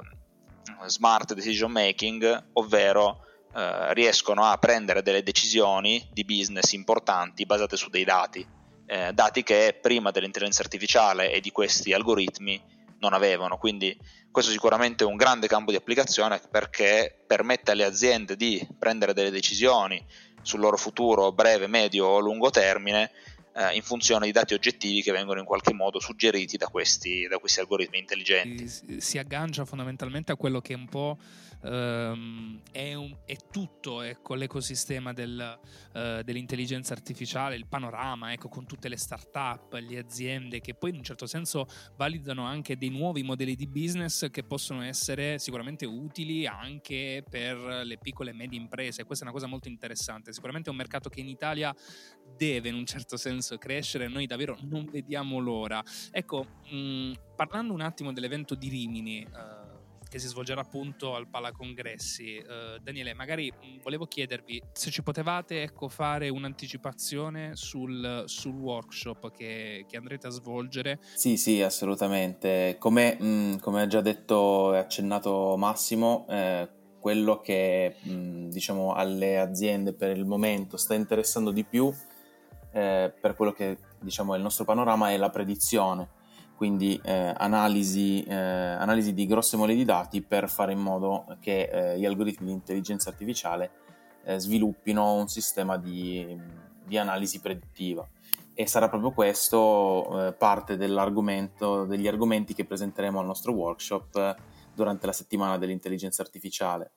smart 0.87 1.35
decision 1.35 1.71
making, 1.71 2.49
ovvero 2.53 3.19
eh, 3.53 3.93
riescono 3.93 4.45
a 4.45 4.57
prendere 4.57 5.03
delle 5.03 5.21
decisioni 5.21 6.09
di 6.11 6.25
business 6.25 6.71
importanti 6.71 7.45
basate 7.45 7.77
su 7.77 7.89
dei 7.89 8.03
dati, 8.03 8.43
eh, 8.87 9.13
dati 9.13 9.43
che 9.43 9.77
prima 9.79 10.09
dell'intelligenza 10.09 10.63
artificiale 10.63 11.31
e 11.31 11.39
di 11.39 11.51
questi 11.51 11.93
algoritmi 11.93 12.59
non 13.03 13.13
avevano. 13.13 13.57
Quindi 13.57 13.95
questo 14.31 14.50
è 14.50 14.53
sicuramente 14.53 15.03
un 15.03 15.15
grande 15.15 15.48
campo 15.48 15.72
di 15.72 15.77
applicazione 15.77 16.41
perché 16.50 17.24
permette 17.27 17.72
alle 17.72 17.83
aziende 17.83 18.36
di 18.36 18.65
prendere 18.79 19.13
delle 19.13 19.29
decisioni 19.29 20.03
sul 20.41 20.60
loro 20.60 20.77
futuro 20.77 21.31
breve, 21.31 21.67
medio 21.67 22.07
o 22.07 22.19
lungo 22.19 22.50
termine 22.50 23.12
eh, 23.55 23.75
in 23.75 23.81
funzione 23.81 24.25
di 24.25 24.31
dati 24.31 24.53
oggettivi 24.53 25.01
che 25.01 25.12
vengono 25.12 25.39
in 25.39 25.45
qualche 25.45 25.74
modo 25.74 26.00
suggeriti 26.00 26.57
da 26.57 26.67
questi, 26.67 27.27
da 27.27 27.38
questi 27.38 27.60
algoritmi 27.60 28.00
intelligenti. 28.00 28.67
Si, 28.67 29.00
si 29.00 29.17
aggancia 29.17 29.65
fondamentalmente 29.65 30.31
a 30.31 30.36
quello 30.36 30.60
che 30.60 30.74
un 30.74 30.88
po' 30.88 31.17
ehm, 31.63 32.60
è, 32.62 32.62
è, 32.62 32.62
tutto 33.83 34.01
ecco, 34.01 34.35
l'ecosistema 34.35 35.11
del, 35.11 35.59
uh, 35.93 36.21
dell'intelligenza 36.23 36.93
artificiale, 36.93 37.55
il 37.55 37.67
panorama, 37.67 38.31
ecco, 38.31 38.47
con 38.47 38.65
tutte 38.65 38.87
le 38.87 38.95
start-up, 38.95 39.73
le 39.73 39.99
aziende 39.99 40.61
che 40.61 40.73
poi 40.73 40.91
in 40.91 40.95
un 40.97 41.03
certo 41.03 41.25
senso 41.25 41.67
validano 41.97 42.45
anche 42.45 42.77
dei 42.77 42.89
nuovi 42.89 43.23
modelli 43.23 43.55
di 43.55 43.67
business 43.67 44.29
che 44.29 44.43
possono 44.43 44.83
essere 44.83 45.37
sicuramente 45.37 45.85
utili 45.85 46.47
anche 46.47 47.25
per 47.29 47.57
le 47.83 47.97
piccole 47.97 48.29
e 48.31 48.33
medie 48.33 48.57
imprese. 48.57 49.03
Questa 49.03 49.25
è 49.25 49.27
una 49.27 49.37
cosa 49.37 49.49
molto 49.49 49.67
interessante. 49.67 50.31
Sicuramente 50.31 50.69
è 50.69 50.71
un 50.71 50.77
mercato 50.77 51.09
che 51.09 51.19
in 51.19 51.27
Italia 51.27 51.75
deve 52.37 52.69
in 52.69 52.75
un 52.75 52.85
certo 52.85 53.17
senso 53.17 53.57
crescere, 53.57 54.07
noi 54.07 54.25
davvero 54.25 54.57
non 54.61 54.85
vediamo 54.85 55.39
l'ora. 55.39 55.83
Ecco, 56.09 56.45
mh, 56.71 57.11
parlando 57.35 57.73
un 57.73 57.81
attimo 57.81 58.13
dell'evento 58.13 58.55
di 58.55 58.69
Rimini, 58.69 59.27
uh, 59.29 59.62
che 60.13 60.20
si 60.20 60.27
svolgerà 60.27 60.62
appunto 60.62 61.15
al 61.15 61.27
Palacongressi. 61.27 62.38
Uh, 62.38 62.79
Daniele, 62.79 63.15
magari 63.15 63.51
mh, 63.51 63.82
volevo 63.82 64.05
chiedervi 64.05 64.62
se 64.72 64.91
ci 64.91 65.01
potevate 65.01 65.63
ecco, 65.63 65.89
fare 65.89 66.29
un'anticipazione 66.29 67.55
sul, 67.55 68.22
sul 68.27 68.53
workshop 68.53 69.32
che, 69.32 69.88
che, 69.89 69.98
andrete 69.98 70.27
a 70.27 70.29
svolgere. 70.29 71.00
Sì, 71.15 71.36
sì, 71.36 71.63
assolutamente. 71.63 72.75
Come, 72.77 73.17
mh, 73.20 73.58
come 73.58 73.82
ha 73.82 73.88
già 73.88 74.01
detto 74.01 74.75
e 74.75 74.77
accennato 74.77 75.55
Massimo, 75.58 76.27
eh, 76.29 76.70
quello 77.00 77.39
che 77.39 77.96
mh, 78.00 78.50
diciamo 78.50 78.93
alle 78.93 79.39
aziende 79.39 79.93
per 79.93 80.15
il 80.15 80.25
momento 80.25 80.77
sta 80.77 80.93
interessando 80.93 81.50
di 81.50 81.63
più 81.63 81.91
eh, 82.72 83.12
per 83.20 83.36
quello 83.36 83.51
che 83.51 83.77
diciamo 84.00 84.36
è 84.36 84.38
il 84.38 84.43
nostro 84.43 84.63
panorama 84.63 85.10
è 85.10 85.17
la 85.17 85.32
predizione 85.32 86.22
quindi 86.55 87.00
eh, 87.03 87.33
analisi, 87.36 88.24
eh, 88.24 88.36
analisi, 88.36 89.13
di 89.13 89.25
grosse 89.25 89.57
mole 89.57 89.75
di 89.75 89.83
dati 89.83 90.22
per 90.22 90.50
fare 90.50 90.72
in 90.72 90.79
modo 90.79 91.25
che 91.39 91.63
eh, 91.63 92.00
gli 92.00 92.05
algoritmi 92.05 92.48
di 92.48 92.53
intelligenza 92.53 93.10
artificiale 93.10 93.72
eh, 94.24 94.39
sviluppino 94.39 95.13
un 95.13 95.27
sistema 95.27 95.77
di, 95.77 96.39
di, 96.86 96.98
analisi 96.98 97.41
predittiva. 97.41 98.07
E 98.53 98.67
sarà 98.67 98.88
proprio 98.88 99.12
questo 99.12 100.27
eh, 100.27 100.33
parte 100.33 100.77
dell'argomento, 100.77 101.86
degli 101.86 102.07
argomenti 102.07 102.53
che 102.53 102.65
presenteremo 102.65 103.19
al 103.19 103.25
nostro 103.25 103.51
workshop 103.51 104.15
eh, 104.15 104.36
durante 104.74 105.05
la 105.05 105.13
settimana 105.13 105.57
dell'intelligenza 105.57 106.22
artificiale. 106.22 106.91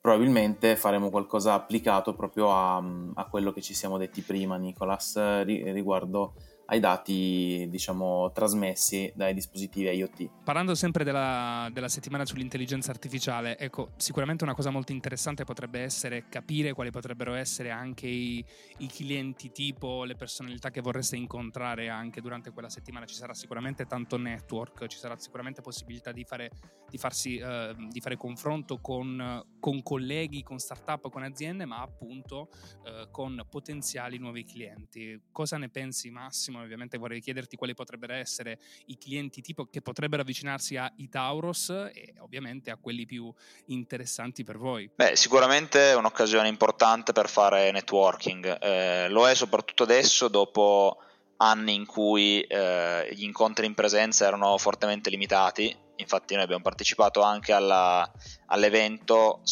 probabilmente 0.00 0.76
faremo 0.76 1.08
qualcosa 1.08 1.54
applicato 1.54 2.14
proprio 2.14 2.52
a, 2.52 2.76
a, 3.14 3.24
quello 3.30 3.50
che 3.50 3.62
ci 3.62 3.72
siamo 3.72 3.96
detti 3.96 4.20
prima, 4.20 4.56
Nicolas, 4.56 5.42
riguardo 5.44 6.34
ai 6.70 6.80
dati 6.80 7.66
diciamo 7.70 8.30
trasmessi 8.32 9.10
dai 9.14 9.32
dispositivi 9.32 9.88
IoT. 9.88 10.30
Parlando 10.44 10.74
sempre 10.74 11.02
della, 11.02 11.68
della, 11.72 11.88
settimana 11.88 12.26
sull'intelligenza 12.26 12.90
artificiale, 12.90 13.56
ecco, 13.58 13.92
sicuramente 13.96 14.44
una 14.44 14.54
cosa 14.54 14.70
molto 14.70 14.92
interessante 14.92 15.44
potrebbe 15.44 15.80
essere 15.80 16.28
capire 16.28 16.74
quali 16.74 16.90
potrebbero 16.90 17.34
essere 17.34 17.70
anche 17.70 18.06
i, 18.06 18.44
i 18.78 18.86
clienti 18.86 19.50
tipo, 19.50 20.04
le 20.04 20.14
personalità 20.14 20.70
che 20.70 20.82
vorreste 20.82 21.16
incontrare 21.16 21.88
anche 21.88 22.20
durante 22.20 22.50
quella 22.50 22.68
settimana. 22.68 23.06
Ci 23.06 23.14
sarà 23.14 23.32
sicuramente 23.32 23.86
tanto 23.86 24.18
network, 24.18 24.86
ci 24.88 24.98
sarà 24.98 25.16
sicuramente 25.16 25.62
possibilità 25.62 26.12
di 26.12 26.24
fare, 26.24 26.50
di 26.90 26.98
farsi, 26.98 27.36
eh, 27.36 27.74
di 27.88 28.00
fare 28.00 28.16
confronto 28.16 28.78
con, 28.78 29.42
con, 29.58 29.82
colleghi, 29.82 30.42
con 30.42 30.58
startup, 30.58 31.08
con 31.08 31.22
aziende, 31.22 31.64
ma 31.64 31.80
appunto 31.80 32.50
eh, 32.84 33.08
con 33.10 33.42
potenziali 33.48 34.18
nuovi 34.18 34.44
clienti. 34.44 35.18
Cosa 35.32 35.56
ne 35.56 35.70
pensi 35.70 36.10
Massimo? 36.10 36.57
Ovviamente 36.62 36.98
vorrei 36.98 37.20
chiederti 37.20 37.56
quali 37.56 37.74
potrebbero 37.74 38.14
essere 38.14 38.58
i 38.86 38.98
clienti 38.98 39.40
tipo 39.40 39.66
che 39.66 39.82
potrebbero 39.82 40.22
avvicinarsi 40.22 40.76
a 40.76 40.90
Itauros 40.96 41.70
e 41.70 42.14
ovviamente 42.18 42.70
a 42.70 42.76
quelli 42.76 43.06
più 43.06 43.32
interessanti 43.66 44.44
per 44.44 44.58
voi. 44.58 44.90
Beh, 44.94 45.16
sicuramente 45.16 45.90
è 45.90 45.94
un'occasione 45.94 46.48
importante 46.48 47.12
per 47.12 47.28
fare 47.28 47.70
networking, 47.70 48.62
eh, 48.62 49.08
lo 49.08 49.28
è 49.28 49.34
soprattutto 49.34 49.82
adesso 49.82 50.28
dopo 50.28 50.98
anni 51.38 51.74
in 51.74 51.86
cui 51.86 52.40
eh, 52.42 53.08
gli 53.12 53.24
incontri 53.24 53.66
in 53.66 53.74
presenza 53.74 54.26
erano 54.26 54.56
fortemente 54.58 55.10
limitati. 55.10 55.74
Infatti, 55.96 56.34
noi 56.34 56.44
abbiamo 56.44 56.62
partecipato 56.62 57.22
anche 57.22 57.52
alla, 57.52 58.08
all'evento 58.46 59.42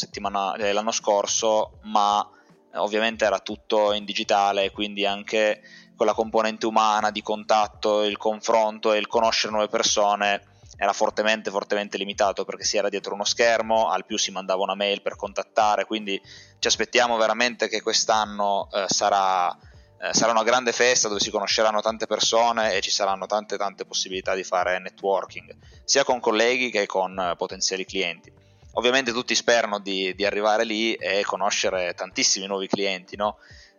eh, 0.58 0.72
l'anno 0.72 0.92
scorso, 0.92 1.78
ma 1.82 2.28
ovviamente 2.74 3.24
era 3.24 3.40
tutto 3.40 3.92
in 3.92 4.04
digitale, 4.04 4.70
quindi 4.70 5.04
anche 5.04 5.62
quella 5.96 6.12
componente 6.12 6.66
umana 6.66 7.10
di 7.10 7.22
contatto, 7.22 8.02
il 8.02 8.16
confronto 8.16 8.92
e 8.92 8.98
il 8.98 9.06
conoscere 9.06 9.52
nuove 9.52 9.68
persone 9.68 10.42
era 10.76 10.92
fortemente, 10.92 11.50
fortemente 11.50 11.96
limitato 11.96 12.44
perché 12.44 12.64
si 12.64 12.76
era 12.76 12.88
dietro 12.88 13.14
uno 13.14 13.24
schermo, 13.24 13.88
al 13.88 14.04
più 14.04 14.18
si 14.18 14.30
mandava 14.30 14.62
una 14.62 14.74
mail 14.74 15.00
per 15.00 15.16
contattare, 15.16 15.86
quindi 15.86 16.20
ci 16.58 16.68
aspettiamo 16.68 17.16
veramente 17.16 17.68
che 17.68 17.80
quest'anno 17.80 18.68
eh, 18.72 18.84
sarà 18.88 19.56
eh, 19.98 20.12
sarà 20.12 20.32
una 20.32 20.42
grande 20.42 20.72
festa 20.72 21.08
dove 21.08 21.20
si 21.20 21.30
conosceranno 21.30 21.80
tante 21.80 22.06
persone 22.06 22.74
e 22.74 22.80
ci 22.82 22.90
saranno 22.90 23.24
tante 23.26 23.56
tante 23.56 23.86
possibilità 23.86 24.34
di 24.34 24.44
fare 24.44 24.78
networking, 24.78 25.56
sia 25.84 26.04
con 26.04 26.20
colleghi 26.20 26.70
che 26.70 26.84
con 26.86 27.18
eh, 27.18 27.34
potenziali 27.36 27.86
clienti. 27.86 28.30
Ovviamente 28.72 29.12
tutti 29.12 29.34
sperano 29.34 29.78
di, 29.78 30.14
di, 30.14 30.26
arrivare 30.26 30.64
lì 30.64 30.92
e 30.94 31.24
conoscere 31.24 31.94
tantissimi 31.94 32.46
nuovi 32.46 32.66
clienti, 32.68 33.16
no? 33.16 33.38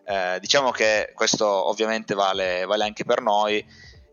Eh, 0.10 0.40
diciamo 0.40 0.72
che 0.72 1.12
questo 1.14 1.46
ovviamente 1.46 2.14
vale, 2.14 2.64
vale 2.64 2.86
anche 2.86 3.04
per 3.04 3.22
noi. 3.22 3.64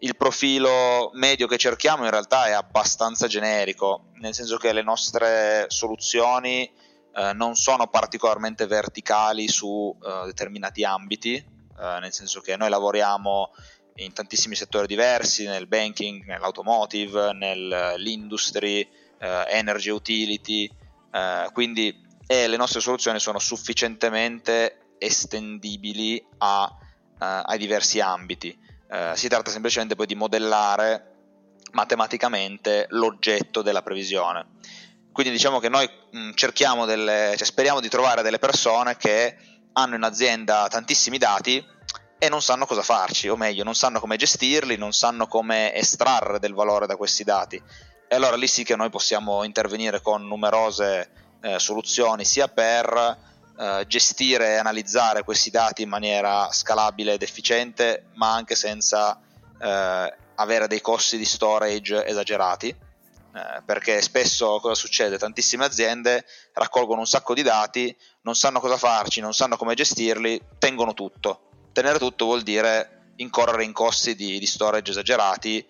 Il 0.01 0.17
profilo 0.17 1.11
medio 1.15 1.47
che 1.47 1.57
cerchiamo 1.57 2.05
in 2.05 2.11
realtà 2.11 2.47
è 2.47 2.51
abbastanza 2.51 3.29
generico, 3.29 4.07
nel 4.15 4.35
senso 4.35 4.57
che 4.57 4.73
le 4.73 4.83
nostre 4.83 5.67
soluzioni 5.69 6.69
eh, 7.15 7.33
non 7.35 7.55
sono 7.55 7.87
particolarmente 7.87 8.67
verticali 8.67 9.47
su 9.47 9.97
eh, 10.03 10.27
determinati 10.27 10.83
ambiti, 10.83 11.35
eh, 11.37 11.99
nel 12.01 12.13
senso 12.13 12.41
che 12.41 12.57
noi 12.57 12.71
lavoriamo 12.71 13.53
in 13.97 14.13
tantissimi 14.13 14.57
settori 14.57 14.89
diversi, 14.89 15.45
nel 15.47 15.69
banking, 15.69 16.25
nell'automotive, 16.25 17.33
nell'industry, 17.33 18.81
eh, 19.21 19.45
energy 19.47 19.91
utility, 19.91 20.69
eh, 21.13 21.49
quindi 21.53 22.03
le 22.27 22.57
nostre 22.57 22.81
soluzioni 22.81 23.21
sono 23.21 23.39
sufficientemente 23.39 24.84
estendibili 25.05 26.25
a, 26.39 26.79
ai 27.19 27.59
diversi 27.59 28.01
ambiti. 28.01 28.57
si 29.15 29.29
tratta 29.29 29.51
semplicemente 29.51 29.95
poi 29.95 30.07
di 30.07 30.15
modellare 30.15 31.13
matematicamente 31.73 32.87
l'oggetto 32.91 33.63
della 33.63 33.83
previsione. 33.83 34.47
Quindi 35.13 35.33
diciamo 35.33 35.61
che 35.61 35.69
noi 35.69 35.89
mh, 36.11 36.33
cerchiamo 36.35 36.87
delle, 36.87 37.35
cioè 37.37 37.47
speriamo 37.47 37.81
di 37.81 37.89
trovare 37.89 38.23
delle 38.23 38.39
persone 38.39 38.97
che 38.97 39.37
hanno 39.75 39.95
in 39.95 40.03
azienda 40.03 40.67
tantissimi 40.69 41.19
dati 41.19 41.65
e 42.19 42.29
non 42.29 42.43
sanno 42.43 42.67
cosa 42.67 42.83
farci, 42.83 43.29
o 43.29 43.37
meglio, 43.37 43.65
non 43.65 43.75
sanno 43.75 44.01
come 44.01 44.17
gestirli, 44.17 44.77
non 44.77 44.93
sanno 44.93 45.27
come 45.27 45.75
estrarre 45.75 46.39
del 46.39 46.55
valore 46.55 46.87
da 46.87 46.97
questi 46.97 47.23
dati. 47.23 47.63
E 48.09 48.17
allora 48.17 48.37
lì 48.37 48.47
sì 48.47 48.65
che 48.65 48.77
noi 48.77 48.91
possiamo 48.91 49.45
intervenire 49.45 50.01
con 50.01 50.27
numerose 50.27 51.11
eh, 51.43 51.59
soluzioni, 51.59 52.25
sia 52.25 52.49
per 52.49 53.19
eh, 53.59 53.85
gestire 53.87 54.55
e 54.55 54.57
analizzare 54.57 55.23
questi 55.23 55.51
dati 55.51 55.83
in 55.83 55.89
maniera 55.89 56.51
scalabile 56.51 57.15
ed 57.15 57.23
efficiente, 57.23 58.07
ma 58.15 58.33
anche 58.33 58.55
senza 58.55 59.21
eh, 59.61 60.15
avere 60.35 60.67
dei 60.67 60.81
costi 60.81 61.17
di 61.17 61.25
storage 61.25 62.05
esagerati 62.05 62.75
eh, 63.35 63.63
perché 63.65 64.01
spesso 64.01 64.61
cosa 64.61 64.77
succede? 64.77 65.19
Tantissime 65.19 65.65
aziende 65.65 66.25
raccolgono 66.53 67.01
un 67.01 67.07
sacco 67.07 67.35
di 67.35 67.43
dati, 67.43 67.95
non 68.23 68.37
sanno 68.37 68.61
cosa 68.61 68.77
farci, 68.77 69.21
non 69.21 69.35
sanno 69.35 69.57
come 69.57 69.75
gestirli, 69.75 70.41
tengono 70.59 70.95
tutto. 70.95 71.49
Tenere 71.73 71.99
tutto 71.99 72.27
vuol 72.27 72.43
dire 72.43 73.13
incorrere 73.17 73.65
in 73.65 73.73
costi 73.73 74.15
di, 74.15 74.39
di 74.39 74.47
storage 74.47 74.93
esagerati 74.93 75.67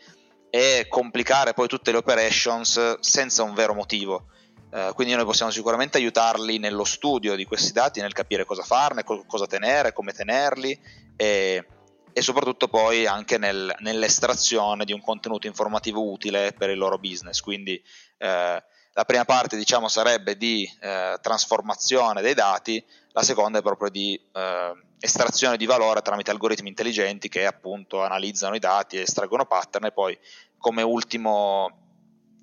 e 0.50 0.86
complicare 0.90 1.54
poi 1.54 1.66
tutte 1.66 1.90
le 1.90 1.96
operations 1.96 2.98
senza 3.00 3.42
un 3.42 3.54
vero 3.54 3.72
motivo. 3.72 4.26
Uh, 4.74 4.92
quindi 4.92 5.14
noi 5.14 5.24
possiamo 5.24 5.52
sicuramente 5.52 5.98
aiutarli 5.98 6.58
nello 6.58 6.82
studio 6.82 7.36
di 7.36 7.44
questi 7.44 7.70
dati, 7.70 8.00
nel 8.00 8.12
capire 8.12 8.44
cosa 8.44 8.64
farne, 8.64 9.04
co- 9.04 9.22
cosa 9.24 9.46
tenere, 9.46 9.92
come 9.92 10.12
tenerli 10.12 10.76
e, 11.14 11.64
e 12.12 12.22
soprattutto 12.22 12.66
poi 12.66 13.06
anche 13.06 13.38
nel, 13.38 13.72
nell'estrazione 13.78 14.84
di 14.84 14.92
un 14.92 15.00
contenuto 15.00 15.46
informativo 15.46 16.10
utile 16.10 16.52
per 16.58 16.70
il 16.70 16.78
loro 16.78 16.98
business. 16.98 17.38
Quindi 17.40 17.80
eh, 18.18 18.64
la 18.92 19.04
prima 19.04 19.24
parte 19.24 19.56
diciamo 19.56 19.86
sarebbe 19.86 20.36
di 20.36 20.68
eh, 20.80 21.18
trasformazione 21.20 22.20
dei 22.20 22.34
dati, 22.34 22.84
la 23.12 23.22
seconda 23.22 23.60
è 23.60 23.62
proprio 23.62 23.90
di 23.90 24.20
eh, 24.32 24.72
estrazione 24.98 25.56
di 25.56 25.66
valore 25.66 26.02
tramite 26.02 26.32
algoritmi 26.32 26.68
intelligenti 26.68 27.28
che 27.28 27.46
appunto 27.46 28.02
analizzano 28.02 28.56
i 28.56 28.60
dati, 28.60 28.98
estraggono 28.98 29.46
pattern 29.46 29.84
e 29.84 29.92
poi 29.92 30.18
come 30.58 30.82
ultimo, 30.82 31.83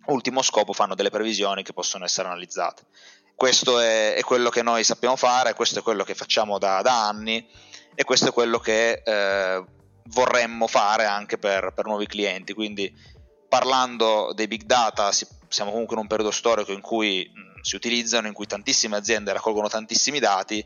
ultimo 0.08 0.42
scopo 0.42 0.74
fanno 0.74 0.96
delle 0.96 1.10
previsioni 1.10 1.64
che 1.64 1.74
possono 1.74 2.06
essere 2.06 2.28
analizzate. 2.28 2.84
Questo 3.36 3.80
è, 3.80 4.14
è, 4.14 4.22
quello 4.22 4.50
che 4.50 4.62
noi 4.62 4.84
sappiamo 4.84 5.16
fare, 5.16 5.54
questo 5.54 5.80
è 5.80 5.82
quello 5.82 6.04
che 6.04 6.16
facciamo 6.16 6.60
da, 6.60 6.82
da 6.82 7.08
anni 7.08 7.48
e 7.96 8.04
questo 8.04 8.30
è 8.30 8.34
quello 8.34 8.60
che 8.60 9.02
eh, 9.04 9.64
vorremmo 10.06 10.68
fare 10.68 11.06
anche 11.06 11.38
per, 11.38 11.74
per, 11.74 11.86
nuovi 11.86 12.06
clienti. 12.06 12.54
Quindi 12.54 12.94
parlando 13.48 14.32
dei 14.34 14.48
big 14.48 14.64
data, 14.64 15.12
si, 15.12 15.26
siamo 15.48 15.72
comunque 15.72 15.96
in 15.96 16.02
un 16.02 16.08
periodo 16.08 16.32
storico 16.32 16.72
in 16.72 16.82
cui 16.82 17.30
mh, 17.34 17.62
si 17.62 17.76
utilizzano, 17.76 18.28
in 18.28 18.34
cui 18.34 18.46
tantissime 18.46 18.96
aziende 18.96 19.34
raccolgono 19.34 19.68
tantissimi 19.68 20.20
dati 20.20 20.64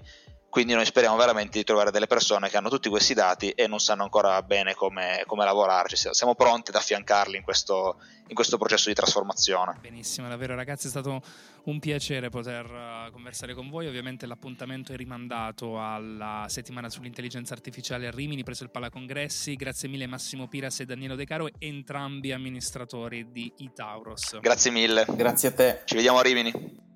quindi 0.55 0.71
noi 0.73 0.85
speriamo 0.85 1.17
veramente 1.17 1.57
di 1.57 1.65
trovare 1.65 1.91
delle 1.91 2.07
persone 2.07 2.47
che 2.47 2.55
hanno 2.55 2.69
tutti 2.69 2.87
questi 2.87 3.13
dati 3.13 3.49
e 3.49 3.67
non 3.67 3.79
sanno 3.79 4.03
ancora 4.03 4.41
bene 4.41 4.73
come, 4.73 5.21
come 5.27 5.43
lavorarci. 5.43 5.97
Siamo 6.11 6.33
pronti 6.33 6.69
ad 6.69 6.77
affiancarli 6.77 7.35
in 7.35 7.43
questo, 7.43 7.97
in 8.27 8.35
questo, 8.35 8.57
processo 8.57 8.87
di 8.87 8.95
trasformazione. 8.95 9.79
Benissimo, 9.81 10.29
davvero 10.29 10.55
ragazzi 10.55 10.87
è 10.87 10.89
stato 10.89 11.21
un 11.65 11.79
piacere 11.79 12.29
poter 12.29 12.71
uh, 12.71 13.11
conversare 13.11 13.53
con 13.53 13.69
voi. 13.69 13.87
Ovviamente 13.87 14.25
l'appuntamento 14.25 14.93
è 14.93 14.95
rimandato 14.95 15.77
alla 15.77 16.45
settimana 16.47 16.89
sull'intelligenza 16.89 17.53
artificiale 17.53 18.07
a 18.07 18.11
Rimini 18.11 18.43
presso 18.43 18.63
il 18.63 18.69
Palacongressi. 18.71 19.55
Grazie 19.55 19.89
mille 19.89 20.07
Massimo 20.07 20.47
Piras 20.47 20.79
e 20.79 20.85
Daniele 20.85 21.17
De 21.17 21.25
Caro, 21.25 21.49
entrambi 21.59 22.31
amministratori 22.31 23.29
di 23.29 23.51
Itauros. 23.57 24.39
Grazie 24.39 24.71
mille. 24.71 25.05
Grazie 25.17 25.49
a 25.49 25.51
te. 25.51 25.81
Ci 25.83 25.95
vediamo 25.95 26.19
a 26.19 26.21
Rimini. 26.21 26.93